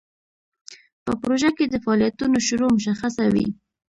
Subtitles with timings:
[1.05, 3.47] په پروژه کې د فعالیتونو شروع مشخصه وي.